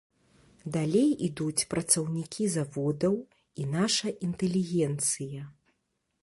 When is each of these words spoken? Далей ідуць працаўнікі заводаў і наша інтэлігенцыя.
Далей 0.77 1.09
ідуць 1.27 1.67
працаўнікі 1.73 2.47
заводаў 2.55 3.13
і 3.65 3.69
наша 3.75 4.15
інтэлігенцыя. 4.29 5.45